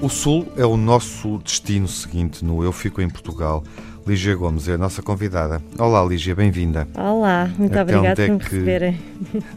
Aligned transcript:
O 0.00 0.10
Sul 0.10 0.46
é 0.58 0.64
o 0.64 0.76
nosso 0.76 1.38
destino 1.38 1.88
seguinte 1.88 2.44
no 2.44 2.62
Eu 2.62 2.70
Fico 2.70 3.00
em 3.00 3.08
Portugal. 3.08 3.64
Lígia 4.06 4.36
Gomes 4.36 4.68
é 4.68 4.74
a 4.74 4.78
nossa 4.78 5.02
convidada. 5.02 5.60
Olá, 5.78 6.04
Lígia, 6.04 6.34
bem-vinda. 6.34 6.86
Olá, 6.94 7.50
muito 7.58 7.76
obrigada 7.78 8.14
por 8.14 8.32
me 8.34 8.38
receberem. 8.38 8.98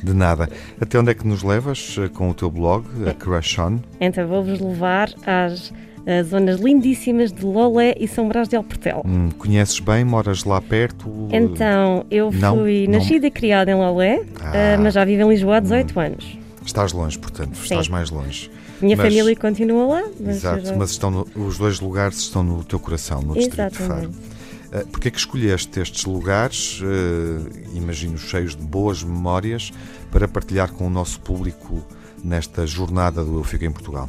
De 0.02 0.14
nada. 0.14 0.50
Até 0.80 0.98
onde 0.98 1.12
é 1.12 1.14
que 1.14 1.28
nos 1.28 1.44
levas 1.44 1.98
eh, 2.00 2.08
com 2.08 2.30
o 2.30 2.34
teu 2.34 2.50
blog, 2.50 2.86
a 3.08 3.14
Crush 3.14 3.60
On? 3.60 3.80
Então, 4.00 4.28
vou-vos 4.28 4.60
levar 4.60 5.10
às 5.26 5.72
as 6.08 6.28
zonas 6.28 6.60
lindíssimas 6.60 7.32
de 7.32 7.46
Lolé 7.46 7.94
e 8.00 8.08
São 8.08 8.28
Brás 8.28 8.48
de 8.48 8.56
Alportel. 8.56 9.04
Hum, 9.06 9.30
conheces 9.38 9.80
bem? 9.80 10.04
Moras 10.04 10.44
lá 10.44 10.60
perto? 10.60 11.28
Então, 11.32 12.06
eu 12.10 12.32
não, 12.32 12.58
fui 12.58 12.88
não... 12.88 12.98
nascida 12.98 13.28
e 13.28 13.32
criada 13.32 13.70
em 13.70 13.76
Lolé, 13.76 14.24
ah. 14.42 14.78
uh, 14.78 14.82
mas 14.82 14.96
já 14.96 15.06
vivo 15.06 15.24
em 15.24 15.30
Lisboa 15.30 15.58
há 15.58 15.60
18 15.60 16.00
hum. 16.00 16.02
anos. 16.02 16.40
Estás 16.66 16.92
longe, 16.94 17.18
portanto, 17.18 17.56
Sim. 17.56 17.64
estás 17.64 17.88
mais 17.88 18.10
longe. 18.10 18.52
Minha 18.82 18.96
mas, 18.96 19.08
família 19.08 19.36
continua 19.36 19.86
lá. 19.86 20.04
Mas 20.20 20.38
exato, 20.38 20.66
já... 20.66 20.76
mas 20.76 20.92
estão 20.92 21.12
no, 21.12 21.28
os 21.36 21.58
dois 21.58 21.80
lugares 21.80 22.18
estão 22.20 22.44
no 22.44 22.64
teu 22.64 22.80
coração, 22.80 23.22
no 23.22 23.34
Distrito 23.34 23.62
Exatamente. 23.62 24.12
de 24.12 24.14
Faro. 24.14 24.84
Uh, 24.84 24.88
Porquê 24.88 25.08
é 25.08 25.12
que 25.12 25.18
escolheste 25.18 25.80
estes 25.80 26.06
lugares, 26.06 26.80
uh, 26.82 27.76
imagino 27.76 28.18
cheios 28.18 28.56
de 28.56 28.62
boas 28.62 29.04
memórias, 29.04 29.72
para 30.12 30.28
partilhar 30.28 30.72
com 30.72 30.88
o 30.88 30.90
nosso 30.90 31.20
público 31.22 31.84
nesta 32.24 32.66
jornada 32.68 33.24
do 33.24 33.40
Eu 33.40 33.44
Fico 33.44 33.66
em 33.66 33.72
Portugal? 33.72 34.08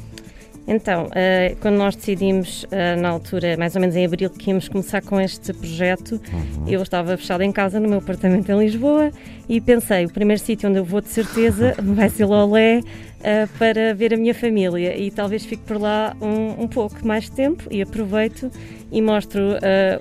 Então, 0.70 1.06
uh, 1.06 1.56
quando 1.60 1.74
nós 1.74 1.96
decidimos, 1.96 2.62
uh, 2.62 3.00
na 3.00 3.08
altura, 3.08 3.56
mais 3.56 3.74
ou 3.74 3.80
menos 3.80 3.96
em 3.96 4.04
abril, 4.04 4.30
que 4.30 4.50
íamos 4.50 4.68
começar 4.68 5.02
com 5.02 5.20
este 5.20 5.52
projeto, 5.52 6.20
uhum. 6.32 6.68
eu 6.68 6.80
estava 6.80 7.16
fechada 7.16 7.44
em 7.44 7.50
casa, 7.50 7.80
no 7.80 7.88
meu 7.88 7.98
apartamento 7.98 8.52
em 8.52 8.58
Lisboa, 8.60 9.10
e 9.48 9.60
pensei: 9.60 10.06
o 10.06 10.12
primeiro 10.12 10.40
sítio 10.40 10.68
onde 10.70 10.78
eu 10.78 10.84
vou 10.84 11.00
de 11.00 11.08
certeza 11.08 11.74
vai 11.82 12.08
ser 12.08 12.24
Lolé. 12.24 12.82
Uh, 13.20 13.46
para 13.58 13.92
ver 13.92 14.14
a 14.14 14.16
minha 14.16 14.32
família 14.32 14.96
e 14.96 15.10
talvez 15.10 15.44
fique 15.44 15.62
por 15.64 15.78
lá 15.78 16.16
um, 16.22 16.62
um 16.62 16.66
pouco 16.66 17.06
mais 17.06 17.24
de 17.24 17.32
tempo 17.32 17.64
e 17.70 17.82
aproveito 17.82 18.50
e 18.90 19.02
mostro 19.02 19.42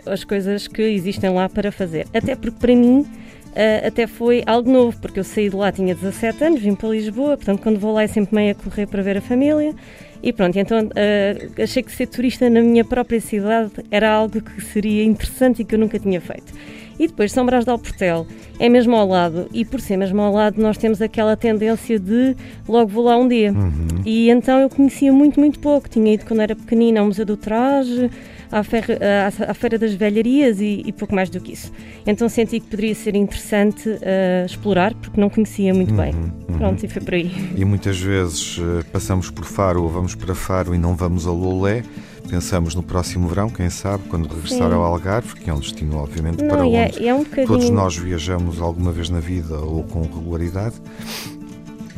as 0.06 0.24
coisas 0.24 0.70
que 0.70 0.82
existem 0.82 1.30
lá 1.30 1.50
para 1.50 1.70
fazer. 1.70 2.08
Até 2.14 2.34
porque 2.34 2.58
para 2.58 2.74
mim 2.74 3.06
Uh, 3.50 3.88
até 3.88 4.06
foi 4.06 4.44
algo 4.46 4.72
novo, 4.72 4.98
porque 5.02 5.20
eu 5.20 5.24
saí 5.24 5.50
de 5.50 5.56
lá, 5.56 5.72
tinha 5.72 5.96
17 5.96 6.44
anos, 6.44 6.62
vim 6.62 6.76
para 6.76 6.90
Lisboa, 6.90 7.36
portanto, 7.36 7.62
quando 7.62 7.80
vou 7.80 7.94
lá 7.94 8.04
é 8.04 8.08
sempre 8.08 8.36
meio 8.36 8.52
a 8.52 8.56
correr 8.56 8.86
para 8.86 9.02
ver 9.02 9.18
a 9.18 9.22
família. 9.22 9.74
E 10.22 10.34
pronto, 10.34 10.60
então 10.60 10.86
uh, 10.86 11.64
achei 11.64 11.82
que 11.82 11.92
ser 11.92 12.08
turista 12.08 12.50
na 12.50 12.62
minha 12.62 12.84
própria 12.84 13.22
cidade 13.22 13.72
era 13.90 14.12
algo 14.12 14.42
que 14.42 14.62
seria 14.62 15.04
interessante 15.04 15.62
e 15.62 15.66
que 15.66 15.76
eu 15.76 15.80
nunca 15.80 15.98
tinha 15.98 16.20
feito. 16.20 16.54
E 17.00 17.08
depois 17.08 17.32
São 17.32 17.46
Brás 17.46 17.64
de 17.64 17.72
Alportel 17.72 18.28
é 18.60 18.68
mesmo 18.68 18.94
ao 18.96 19.08
lado, 19.08 19.48
e 19.54 19.64
por 19.64 19.80
ser 19.80 19.96
mesmo 19.96 20.22
ao 20.22 20.34
lado, 20.34 20.62
nós 20.62 20.78
temos 20.78 21.02
aquela 21.02 21.38
tendência 21.38 21.98
de 21.98 22.36
logo 22.68 22.90
vou 22.90 23.06
lá 23.06 23.18
um 23.18 23.28
dia. 23.28 23.54
Uhum. 23.54 24.02
E 24.06 24.30
então 24.30 24.60
eu 24.60 24.70
conhecia 24.70 25.12
muito, 25.14 25.40
muito 25.40 25.60
pouco. 25.60 25.88
Tinha 25.88 26.14
ido 26.14 26.26
quando 26.26 26.42
era 26.42 26.56
pequenina 26.56 27.00
ao 27.00 27.06
Museu 27.06 27.26
do 27.26 27.38
Traje, 27.38 28.12
à, 28.52 28.64
ferra, 28.64 28.98
à, 29.02 29.52
à 29.52 29.54
Feira 29.54 29.78
das 29.78 29.94
Velharias 29.94 30.60
e, 30.60 30.84
e, 30.86 30.92
pouco 30.92 31.16
mais 31.16 31.30
do 31.30 31.40
que 31.40 31.54
isso. 31.54 31.72
Então 32.06 32.28
senti 32.28 32.60
que 32.60 32.68
poderia 32.68 32.96
ser 32.96 33.16
interessante 33.16 33.88
uh, 33.90 34.46
explorar, 34.46 34.94
porque 34.96 35.20
não 35.20 35.30
conhecia 35.30 35.74
muito 35.74 35.92
uhum, 35.92 35.98
bem. 35.98 36.14
Uhum. 36.14 36.58
Pronto, 36.58 36.86
e 36.86 36.90
foi 36.90 37.02
por 37.02 37.14
aí. 37.14 37.32
E 37.56 37.64
muitas 37.64 38.00
vezes 38.00 38.58
uh, 38.58 38.84
passamos 38.92 39.30
por 39.30 39.46
Faro 39.46 39.84
ou 39.84 39.90
vamos 39.90 40.16
para 40.16 40.36
Faro 40.36 40.76
e 40.76 40.78
não 40.78 40.96
vamos 40.96 41.28
a 41.28 41.32
Lolé. 41.32 41.84
Pensamos 42.30 42.76
no 42.76 42.84
próximo 42.84 43.28
verão, 43.28 43.50
quem 43.50 43.70
sabe, 43.70 44.08
quando 44.08 44.28
regressar 44.28 44.70
Sim. 44.70 44.76
ao 44.76 44.84
Algarve, 44.84 45.34
que 45.34 45.50
é 45.50 45.54
um 45.54 45.60
destino, 45.60 45.98
obviamente, 45.98 46.44
não, 46.44 46.50
para 46.50 46.68
é, 46.68 46.86
onde 46.86 47.08
é 47.08 47.14
um 47.14 47.24
bocadinho... 47.24 47.48
todos 47.48 47.70
nós 47.72 47.98
viajamos 47.98 48.62
alguma 48.62 48.92
vez 48.92 49.10
na 49.10 49.20
vida 49.20 49.60
ou 49.60 49.84
com 49.84 50.04
regularidade. 50.04 50.76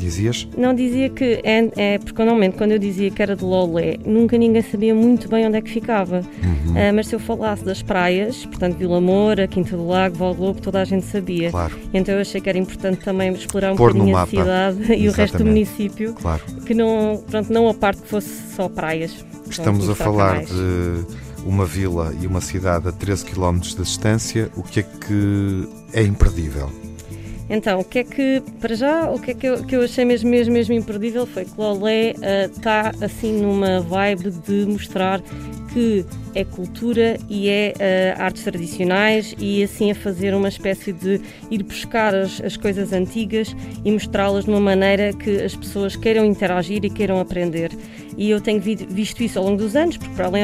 Dizias? 0.01 0.47
Não 0.57 0.73
dizia 0.73 1.09
que 1.09 1.39
é, 1.43 1.71
é 1.75 1.97
porque 1.97 2.17
normalmente 2.23 2.57
quando 2.57 2.71
eu 2.71 2.79
dizia 2.79 3.11
que 3.11 3.21
era 3.21 3.35
de 3.35 3.43
Lolé, 3.43 3.97
nunca 4.05 4.37
ninguém 4.37 4.61
sabia 4.61 4.93
muito 4.95 5.29
bem 5.29 5.47
onde 5.47 5.57
é 5.57 5.61
que 5.61 5.69
ficava. 5.69 6.21
Uhum. 6.43 6.71
Uh, 6.71 6.93
mas 6.93 7.07
se 7.07 7.15
eu 7.15 7.19
falasse 7.19 7.63
das 7.63 7.81
praias, 7.81 8.45
portanto 8.45 8.77
Vila 8.77 8.99
Moura, 8.99 9.47
Quinta 9.47 9.77
do 9.77 9.87
Lago, 9.87 10.15
Valglobo, 10.15 10.59
toda 10.59 10.81
a 10.81 10.85
gente 10.85 11.05
sabia. 11.05 11.51
Claro. 11.51 11.77
Então 11.93 12.15
eu 12.15 12.21
achei 12.21 12.41
que 12.41 12.49
era 12.49 12.57
importante 12.57 13.03
também 13.03 13.31
explorar 13.31 13.73
um 13.73 13.75
Pôr 13.75 13.93
bocadinho 13.93 14.17
a 14.17 14.25
cidade 14.25 14.77
Exatamente. 14.77 15.01
e 15.03 15.09
o 15.09 15.11
resto 15.11 15.37
do 15.37 15.45
município. 15.45 16.13
Claro. 16.13 16.41
Que 16.65 16.73
não, 16.73 17.23
pronto, 17.29 17.53
não 17.53 17.67
a 17.67 17.73
parte 17.73 18.01
que 18.01 18.07
fosse 18.07 18.55
só 18.55 18.67
praias. 18.67 19.25
Estamos 19.49 19.89
a 19.89 19.95
falar 19.95 20.43
de 20.43 21.05
uma 21.45 21.65
vila 21.65 22.13
e 22.21 22.27
uma 22.27 22.41
cidade 22.41 22.87
a 22.87 22.91
13 22.91 23.25
km 23.25 23.59
de 23.59 23.75
distância. 23.75 24.49
O 24.55 24.63
que 24.63 24.79
é 24.79 24.83
que 24.83 25.67
é 25.93 26.03
imperdível? 26.03 26.69
Então, 27.53 27.81
o 27.81 27.83
que 27.83 27.99
é 27.99 28.03
que, 28.05 28.41
para 28.61 28.73
já, 28.73 29.11
o 29.11 29.19
que 29.19 29.31
é 29.31 29.33
que 29.33 29.45
eu, 29.45 29.61
que 29.65 29.75
eu 29.75 29.81
achei 29.81 30.05
mesmo, 30.05 30.29
mesmo, 30.29 30.53
mesmo 30.53 30.73
imperdível 30.73 31.27
foi 31.27 31.43
que 31.43 31.51
Lolé 31.57 32.13
está 32.49 32.93
uh, 32.95 33.03
assim 33.03 33.41
numa 33.41 33.81
vibe 33.81 34.31
de 34.47 34.65
mostrar 34.65 35.21
que 35.73 36.05
é 36.33 36.45
cultura 36.45 37.17
e 37.29 37.49
é 37.49 37.73
uh, 38.17 38.21
artes 38.21 38.43
tradicionais 38.43 39.35
e 39.37 39.61
assim 39.63 39.91
a 39.91 39.95
fazer 39.95 40.33
uma 40.33 40.47
espécie 40.47 40.93
de 40.93 41.19
ir 41.49 41.61
buscar 41.63 42.15
as, 42.15 42.39
as 42.39 42.55
coisas 42.55 42.93
antigas 42.93 43.53
e 43.83 43.91
mostrá-las 43.91 44.45
de 44.45 44.51
uma 44.51 44.61
maneira 44.61 45.11
que 45.11 45.41
as 45.41 45.53
pessoas 45.53 45.97
queiram 45.97 46.23
interagir 46.23 46.85
e 46.85 46.89
queiram 46.89 47.19
aprender. 47.19 47.71
E 48.17 48.29
eu 48.29 48.41
tenho 48.41 48.61
visto 48.61 49.23
isso 49.23 49.39
ao 49.39 49.45
longo 49.45 49.57
dos 49.57 49.75
anos, 49.75 49.97
porque 49.97 50.13
para 50.15 50.25
além, 50.25 50.43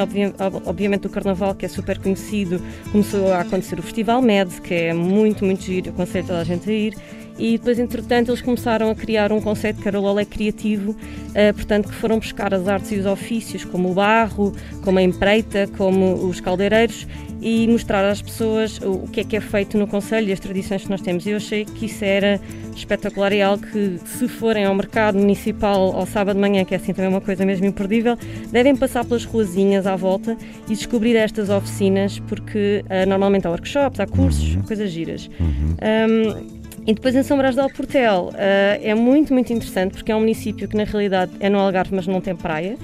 obviamente, 0.65 1.01
do 1.01 1.09
Carnaval, 1.09 1.53
que 1.55 1.65
é 1.65 1.69
super 1.69 1.97
conhecido, 1.99 2.61
começou 2.91 3.31
a 3.31 3.41
acontecer 3.41 3.77
o 3.79 3.83
Festival 3.83 4.21
MED, 4.21 4.61
que 4.61 4.73
é 4.73 4.93
muito, 4.93 5.45
muito 5.45 5.63
giro, 5.63 5.89
eu 5.89 5.93
aconselho 5.93 6.27
toda 6.27 6.39
a 6.39 6.43
gente 6.43 6.69
a 6.69 6.73
ir 6.73 6.95
e 7.37 7.57
depois, 7.57 7.79
entretanto, 7.79 8.31
eles 8.31 8.41
começaram 8.41 8.89
a 8.89 8.95
criar 8.95 9.31
um 9.31 9.39
conceito 9.39 9.81
que 9.81 9.87
era 9.87 9.99
o 9.99 10.03
Lolé 10.03 10.25
Criativo, 10.25 10.91
uh, 10.91 11.53
portanto, 11.53 11.89
que 11.89 11.95
foram 11.95 12.19
buscar 12.19 12.53
as 12.53 12.67
artes 12.67 12.91
e 12.91 12.95
os 12.95 13.05
ofícios, 13.05 13.63
como 13.63 13.91
o 13.91 13.93
barro, 13.93 14.55
como 14.83 14.99
a 14.99 15.03
empreita, 15.03 15.67
como 15.77 16.13
os 16.27 16.39
caldeireiros, 16.39 17.07
e 17.41 17.67
mostrar 17.67 18.03
às 18.09 18.21
pessoas 18.21 18.79
o, 18.81 19.07
que 19.07 19.21
é 19.21 19.23
que 19.23 19.37
é 19.37 19.41
feito 19.41 19.77
no 19.77 19.87
Conselho 19.87 20.29
e 20.29 20.33
as 20.33 20.39
tradições 20.39 20.83
que 20.83 20.89
nós 20.89 21.01
temos. 21.01 21.25
Eu 21.27 21.37
achei 21.37 21.65
que 21.65 21.85
isso 21.85 22.03
era 22.03 22.41
espetacular 22.75 23.31
e 23.31 23.41
algo 23.41 23.65
que, 23.65 23.99
se 24.05 24.27
forem 24.27 24.65
ao 24.65 24.73
mercado 24.73 25.17
municipal 25.17 25.95
ao 25.95 26.05
sábado 26.05 26.35
de 26.35 26.41
manhã, 26.41 26.65
que 26.65 26.73
é 26.73 26.77
assim 26.77 26.93
também 26.93 27.09
uma 27.09 27.21
coisa 27.21 27.45
mesmo 27.45 27.65
imperdível, 27.65 28.17
devem 28.51 28.75
passar 28.75 29.05
pelas 29.05 29.23
ruazinhas 29.23 29.85
à 29.85 29.95
volta 29.95 30.37
e 30.67 30.75
descobrir 30.75 31.15
estas 31.15 31.49
oficinas, 31.49 32.19
porque 32.19 32.83
uh, 32.85 33.07
normalmente 33.07 33.45
há 33.45 33.51
workshops, 33.51 33.99
há 33.99 34.07
cursos, 34.07 34.55
uhum. 34.55 34.63
coisas 34.63 34.89
giras. 34.91 35.29
Uhum. 35.39 35.75
Um, 36.09 36.56
e 36.87 36.93
depois 36.93 37.13
em 37.13 37.21
São 37.21 37.37
Brás 37.37 37.53
de 37.53 37.59
Alportel 37.59 38.29
uh, 38.29 38.33
é 38.81 38.95
muito, 38.95 39.33
muito 39.33 39.51
interessante 39.51 39.91
porque 39.91 40.09
é 40.09 40.15
um 40.15 40.21
município 40.21 40.69
que 40.69 40.77
na 40.77 40.85
realidade 40.85 41.33
é 41.41 41.49
no 41.49 41.59
Algarve, 41.59 41.93
mas 41.93 42.07
não 42.07 42.21
tem 42.21 42.33
praia. 42.33 42.77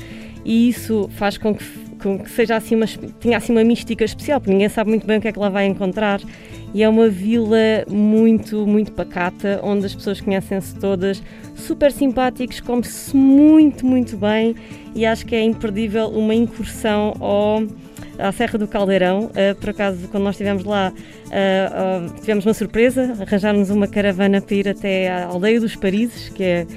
E 0.43 0.67
isso 0.67 1.09
faz 1.15 1.37
com 1.37 1.55
que, 1.55 1.63
com 2.01 2.19
que 2.19 2.29
seja 2.29 2.57
assim 2.57 2.75
uma, 2.75 2.85
tenha 3.21 3.37
assim 3.37 3.53
uma 3.53 3.63
mística 3.63 4.03
especial, 4.03 4.41
porque 4.41 4.51
ninguém 4.51 4.67
sabe 4.67 4.89
muito 4.89 5.07
bem 5.07 5.19
o 5.19 5.21
que 5.21 5.29
é 5.29 5.31
que 5.31 5.39
lá 5.39 5.47
vai 5.47 5.65
encontrar. 5.67 6.19
E 6.73 6.83
é 6.83 6.89
uma 6.89 7.07
vila 7.07 7.55
muito, 7.89 8.67
muito 8.67 8.91
pacata, 8.91 9.61
onde 9.63 9.85
as 9.85 9.95
pessoas 9.95 10.19
conhecem-se 10.19 10.75
todas, 10.75 11.23
super 11.55 11.89
simpáticos, 11.89 12.59
come-se 12.59 13.15
muito, 13.15 13.85
muito 13.85 14.17
bem. 14.17 14.53
E 14.93 15.05
acho 15.05 15.25
que 15.25 15.33
é 15.33 15.41
imperdível 15.41 16.09
uma 16.09 16.35
incursão 16.35 17.15
ao 17.21 17.63
à 18.17 18.31
Serra 18.31 18.57
do 18.57 18.67
Caldeirão. 18.67 19.25
Uh, 19.25 19.55
por 19.59 19.69
acaso, 19.69 20.07
quando 20.09 20.23
nós 20.23 20.35
estivemos 20.35 20.63
lá, 20.63 20.91
uh, 20.93 22.13
tivemos 22.19 22.45
uma 22.45 22.53
surpresa, 22.53 23.15
arranjarmos 23.19 23.69
uma 23.69 23.87
caravana 23.87 24.41
para 24.41 24.55
ir 24.55 24.69
até 24.69 25.11
à 25.11 25.25
Aldeia 25.25 25.59
dos 25.59 25.75
Parises, 25.75 26.29
que 26.29 26.43
é 26.43 26.67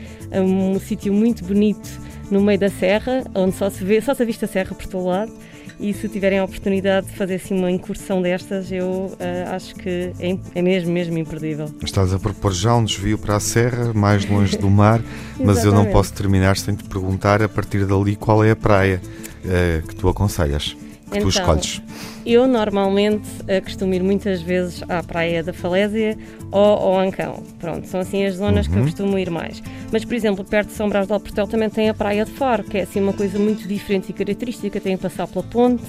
um 0.41 0.79
sítio 0.79 1.13
muito 1.13 1.45
bonito 1.45 1.89
no 2.31 2.41
meio 2.41 2.59
da 2.59 2.69
serra, 2.69 3.23
onde 3.35 3.55
só 3.55 3.71
se 3.71 3.85
vê, 3.85 4.01
só 4.01 4.15
se 4.15 4.23
avista 4.23 4.47
a 4.47 4.49
serra 4.49 4.75
por 4.75 4.87
todo 4.87 5.07
lado. 5.07 5.33
E 5.79 5.93
se 5.93 6.09
tiverem 6.09 6.39
a 6.39 6.45
oportunidade 6.45 7.07
de 7.07 7.13
fazer 7.13 7.35
assim 7.35 7.55
uma 7.55 7.71
incursão 7.71 8.23
destas, 8.23 8.73
eu 8.73 8.87
uh, 8.87 9.55
acho 9.55 9.75
que 9.75 10.11
é, 10.19 10.39
é, 10.55 10.63
mesmo, 10.63 10.91
mesmo 10.91 11.19
imperdível. 11.19 11.69
Estás 11.85 12.15
a 12.15 12.19
propor 12.19 12.55
já 12.55 12.75
um 12.75 12.83
desvio 12.83 13.19
para 13.19 13.37
a 13.37 13.41
serra, 13.41 13.93
mais 13.93 14.27
longe 14.27 14.57
do 14.57 14.71
mar, 14.71 15.03
mas 15.39 15.65
eu 15.65 15.73
não 15.73 15.85
posso 15.85 16.15
terminar 16.15 16.57
sem 16.57 16.75
te 16.75 16.85
perguntar 16.85 17.43
a 17.43 17.49
partir 17.49 17.85
dali 17.85 18.17
qual 18.17 18.43
é 18.43 18.53
a 18.53 18.57
praia 18.57 19.03
uh, 19.45 19.87
que 19.87 19.95
tu 19.95 20.09
aconselhas 20.09 20.75
que 21.11 21.19
então, 21.19 21.23
tu 21.23 21.29
escolhes? 21.29 21.83
Eu 22.25 22.47
normalmente 22.47 23.29
uh, 23.43 23.63
costumo 23.63 23.95
ir 23.95 24.03
muitas 24.03 24.43
vezes 24.43 24.83
à 24.89 25.03
Praia 25.03 25.43
da 25.43 25.53
Falésia 25.53 26.19
ou 26.51 26.61
ao 26.61 26.99
Ancão. 26.99 27.43
Pronto, 27.59 27.87
são 27.87 28.01
assim 28.01 28.25
as 28.25 28.35
zonas 28.35 28.67
uhum. 28.67 28.73
que 28.73 28.79
eu 28.79 28.83
uhum. 28.83 28.89
costumo 28.89 29.19
ir 29.19 29.31
mais. 29.31 29.63
Mas, 29.93 30.05
por 30.05 30.15
exemplo, 30.15 30.45
perto 30.45 30.69
de 30.69 30.75
São 30.75 30.89
Brás 30.89 31.07
do 31.07 31.19
Portel 31.21 31.47
também 31.47 31.71
tem 31.71 31.89
a 31.89 31.95
Praia 31.95 32.25
de 32.25 32.33
Faro, 32.33 32.65
que 32.65 32.79
é 32.79 32.83
assim 32.83 33.01
uma 33.01 33.13
coisa 33.13 33.39
muito 33.39 33.69
diferente 33.69 34.11
e 34.11 34.13
característica, 34.13 34.81
tem 34.81 34.97
que 34.97 35.03
passar 35.03 35.29
pela 35.29 35.45
ponte. 35.45 35.85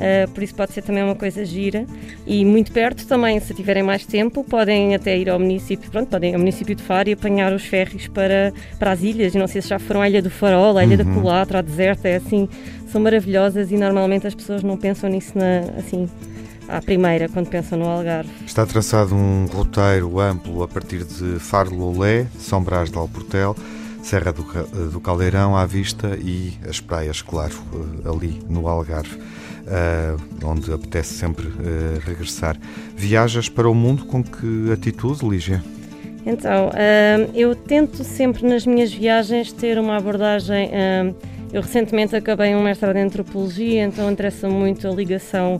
Uh, 0.00 0.30
por 0.30 0.42
isso 0.42 0.54
pode 0.54 0.72
ser 0.72 0.80
também 0.80 1.02
uma 1.02 1.14
coisa 1.14 1.44
gira 1.44 1.84
e 2.26 2.42
muito 2.42 2.72
perto 2.72 3.06
também, 3.06 3.38
se 3.38 3.52
tiverem 3.52 3.82
mais 3.82 4.06
tempo, 4.06 4.42
podem 4.42 4.94
até 4.94 5.18
ir 5.18 5.28
ao 5.28 5.38
município, 5.38 5.90
pronto, 5.90 6.08
podem 6.08 6.32
ao 6.32 6.38
município 6.38 6.74
de 6.74 6.82
Faro 6.82 7.10
e 7.10 7.12
apanhar 7.12 7.52
os 7.52 7.66
ferros 7.66 8.08
para, 8.08 8.50
para 8.78 8.92
as 8.92 9.02
ilhas, 9.02 9.34
não 9.34 9.46
sei 9.46 9.60
se 9.60 9.68
já 9.68 9.78
foram 9.78 10.00
à 10.00 10.08
Ilha 10.08 10.22
do 10.22 10.30
Farol, 10.30 10.78
à 10.78 10.84
Ilha 10.84 10.96
uhum. 10.96 11.14
da 11.14 11.20
Colatra, 11.20 11.58
a 11.58 11.62
Deserta, 11.62 12.08
é 12.08 12.16
assim, 12.16 12.48
são 12.88 12.98
maravilhosas 12.98 13.70
e 13.70 13.76
normalmente 13.76 14.26
as 14.26 14.34
pessoas 14.34 14.62
não 14.62 14.78
pensam 14.78 15.10
nisso 15.10 15.36
na, 15.36 15.60
assim 15.78 16.08
à 16.66 16.80
primeira 16.80 17.28
quando 17.28 17.48
pensam 17.48 17.78
no 17.78 17.84
Algarve. 17.84 18.30
Está 18.46 18.64
traçado 18.64 19.14
um 19.14 19.46
roteiro 19.46 20.18
amplo 20.18 20.62
a 20.62 20.68
partir 20.68 21.04
de 21.04 21.38
Faro 21.38 21.74
Lolé, 21.74 22.26
São 22.38 22.62
Brás 22.62 22.90
de 22.90 22.96
Alportel, 22.96 23.54
Serra 24.02 24.32
do, 24.32 24.44
do 24.90 25.00
Caldeirão 25.00 25.56
à 25.56 25.66
vista 25.66 26.16
e 26.22 26.54
as 26.68 26.80
praias, 26.80 27.20
claro, 27.20 27.54
ali 28.04 28.40
no 28.48 28.66
Algarve. 28.66 29.18
Uh, 29.60 30.46
onde 30.46 30.72
apetece 30.72 31.14
sempre 31.14 31.46
uh, 31.46 32.00
regressar. 32.04 32.56
Viajas 32.96 33.48
para 33.48 33.68
o 33.68 33.74
mundo 33.74 34.04
com 34.06 34.22
que 34.22 34.72
atitude, 34.72 35.24
Lígia? 35.28 35.62
Então, 36.26 36.68
uh, 36.68 37.30
eu 37.34 37.54
tento 37.54 38.02
sempre 38.02 38.46
nas 38.46 38.66
minhas 38.66 38.92
viagens 38.92 39.52
ter 39.52 39.78
uma 39.78 39.96
abordagem. 39.96 40.70
eu 41.52 41.62
recentemente 41.62 42.16
acabei 42.16 42.54
um 42.54 42.62
mestrado 42.62 42.96
em 42.96 43.02
antropologia, 43.02 43.84
então 43.84 44.10
interessa 44.10 44.48
muito 44.48 44.88
a 44.88 44.90
ligação 44.90 45.58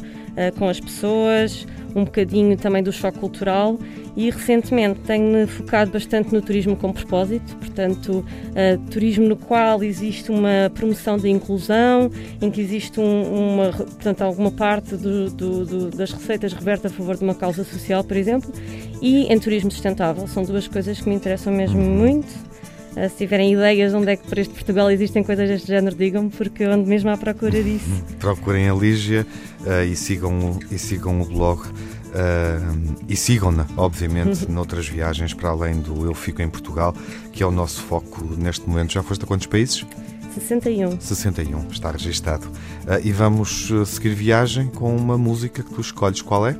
com 0.58 0.68
as 0.68 0.80
pessoas, 0.80 1.66
um 1.94 2.04
bocadinho 2.04 2.56
também 2.56 2.82
do 2.82 2.92
choque 2.92 3.18
cultural 3.18 3.78
e 4.16 4.30
recentemente 4.30 5.00
tenho-me 5.00 5.46
focado 5.46 5.90
bastante 5.90 6.32
no 6.32 6.40
turismo 6.40 6.76
com 6.76 6.92
propósito, 6.92 7.56
portanto, 7.56 8.24
uh, 8.50 8.90
turismo 8.90 9.28
no 9.28 9.36
qual 9.36 9.82
existe 9.82 10.30
uma 10.30 10.70
promoção 10.74 11.18
da 11.18 11.28
inclusão, 11.28 12.10
em 12.40 12.50
que 12.50 12.60
existe 12.60 13.00
um, 13.00 13.54
uma, 13.54 13.70
portanto, 13.70 14.22
alguma 14.22 14.50
parte 14.50 14.96
do, 14.96 15.30
do, 15.30 15.64
do, 15.64 15.90
das 15.90 16.12
receitas 16.12 16.52
reverta 16.52 16.88
a 16.88 16.90
favor 16.90 17.16
de 17.16 17.24
uma 17.24 17.34
causa 17.34 17.64
social, 17.64 18.04
por 18.04 18.16
exemplo, 18.16 18.52
e 19.00 19.32
em 19.32 19.38
turismo 19.38 19.70
sustentável. 19.70 20.26
São 20.26 20.42
duas 20.42 20.68
coisas 20.68 21.00
que 21.00 21.08
me 21.08 21.14
interessam 21.14 21.52
mesmo 21.52 21.80
muito. 21.80 22.50
Uh, 22.96 23.08
se 23.08 23.16
tiverem 23.16 23.52
ideias 23.52 23.92
de 23.92 23.96
onde 23.96 24.10
é 24.10 24.16
que 24.16 24.26
para 24.26 24.40
este 24.40 24.52
Portugal 24.52 24.90
existem 24.90 25.22
coisas 25.22 25.48
deste 25.48 25.68
género, 25.68 25.94
digam-me, 25.94 26.30
porque 26.30 26.64
eu 26.64 26.72
ando 26.72 26.86
mesmo 26.86 27.10
à 27.10 27.16
procura 27.16 27.62
disso. 27.62 27.90
Procurem 28.18 28.68
a 28.68 28.74
Lígia 28.74 29.26
uh, 29.60 29.84
e, 29.84 29.94
sigam, 29.94 30.58
e 30.70 30.78
sigam 30.78 31.20
o 31.20 31.24
blog. 31.24 31.60
Uh, 31.62 32.96
e 33.08 33.14
sigam-na, 33.14 33.66
obviamente, 33.76 34.44
uhum. 34.44 34.54
noutras 34.54 34.88
viagens 34.88 35.32
para 35.32 35.50
além 35.50 35.80
do 35.80 36.04
Eu 36.04 36.14
Fico 36.14 36.42
em 36.42 36.48
Portugal, 36.48 36.92
que 37.32 37.42
é 37.42 37.46
o 37.46 37.52
nosso 37.52 37.80
foco 37.82 38.24
neste 38.36 38.68
momento. 38.68 38.92
Já 38.92 39.02
foste 39.02 39.22
a 39.22 39.26
quantos 39.26 39.46
países? 39.46 39.86
61. 40.34 41.00
61, 41.00 41.68
está 41.70 41.90
registado. 41.92 42.46
Uh, 42.46 43.00
e 43.04 43.12
vamos 43.12 43.70
seguir 43.86 44.14
viagem 44.14 44.66
com 44.68 44.94
uma 44.96 45.16
música 45.16 45.62
que 45.62 45.72
tu 45.72 45.80
escolhes. 45.80 46.20
Qual 46.22 46.46
é? 46.46 46.56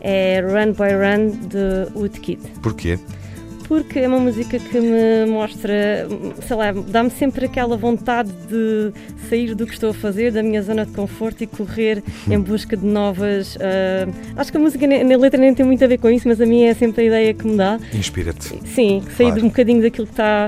É 0.00 0.40
Run 0.40 0.72
Boy 0.72 0.90
Run 0.92 1.48
de 1.48 1.98
Woodkid. 1.98 2.40
Porquê? 2.62 2.98
Porque 3.70 4.00
é 4.00 4.08
uma 4.08 4.18
música 4.18 4.58
que 4.58 4.80
me 4.80 5.30
mostra, 5.30 6.08
sei 6.44 6.56
lá, 6.56 6.72
dá-me 6.72 7.08
sempre 7.08 7.46
aquela 7.46 7.76
vontade 7.76 8.32
de 8.48 8.92
sair 9.28 9.54
do 9.54 9.64
que 9.64 9.74
estou 9.74 9.90
a 9.90 9.94
fazer, 9.94 10.32
da 10.32 10.42
minha 10.42 10.60
zona 10.60 10.84
de 10.84 10.90
conforto 10.90 11.44
e 11.44 11.46
correr 11.46 12.02
em 12.28 12.40
busca 12.40 12.76
de 12.76 12.84
novas. 12.84 13.54
Uh, 13.54 14.12
acho 14.36 14.50
que 14.50 14.56
a 14.58 14.60
música 14.60 14.84
na 14.88 15.16
letra 15.16 15.40
nem 15.40 15.54
tem 15.54 15.64
muito 15.64 15.84
a 15.84 15.86
ver 15.86 15.98
com 15.98 16.10
isso, 16.10 16.26
mas 16.26 16.40
a 16.40 16.46
minha 16.46 16.68
é 16.68 16.74
sempre 16.74 17.02
a 17.02 17.06
ideia 17.06 17.32
que 17.32 17.46
me 17.46 17.56
dá. 17.56 17.78
Inspira-te. 17.94 18.58
Sim, 18.66 19.04
sair 19.16 19.28
claro. 19.28 19.44
um 19.44 19.48
bocadinho 19.50 19.82
daquilo 19.82 20.08
que 20.08 20.14
está 20.14 20.46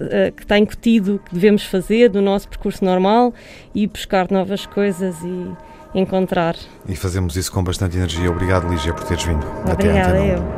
ah, 0.00 0.32
que 0.34 0.42
está 0.42 0.58
incutido 0.58 1.20
que 1.24 1.34
devemos 1.34 1.62
fazer 1.62 2.08
do 2.08 2.20
nosso 2.20 2.48
percurso 2.48 2.84
normal 2.84 3.32
e 3.72 3.86
buscar 3.86 4.32
novas 4.32 4.66
coisas 4.66 5.14
e 5.22 5.96
encontrar. 5.96 6.56
E 6.88 6.96
fazemos 6.96 7.36
isso 7.36 7.52
com 7.52 7.62
bastante 7.62 7.96
energia. 7.96 8.28
Obrigado, 8.28 8.68
Lígia, 8.68 8.92
por 8.92 9.04
teres 9.04 9.22
vindo. 9.22 9.46
Obrigada, 9.64 10.08
Até 10.08 10.34
eu. 10.34 10.57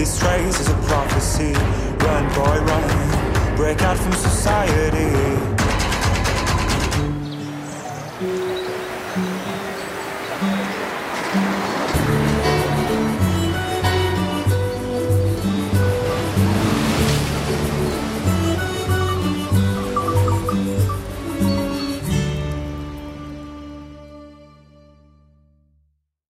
This 0.00 0.22
race 0.22 0.58
is 0.58 0.68
a 0.70 0.74
prophecy. 0.88 1.52
Run, 1.52 2.24
boy, 2.34 2.58
run. 2.64 3.56
Break 3.56 3.82
out 3.82 3.98
from 3.98 4.12
society. 4.12 5.59